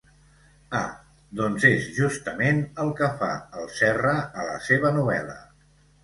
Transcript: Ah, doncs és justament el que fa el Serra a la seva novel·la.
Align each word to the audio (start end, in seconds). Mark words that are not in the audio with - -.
Ah, 0.77 0.87
doncs 1.41 1.65
és 1.67 1.83
justament 1.97 2.61
el 2.83 2.89
que 3.01 3.09
fa 3.19 3.29
el 3.59 3.67
Serra 3.81 4.15
a 4.21 4.47
la 4.47 4.55
seva 4.69 4.91
novel·la. 4.97 5.37